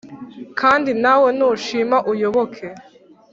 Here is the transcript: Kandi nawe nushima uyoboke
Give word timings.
Kandi 0.59 0.91
nawe 1.03 1.29
nushima 1.37 1.97
uyoboke 2.11 2.65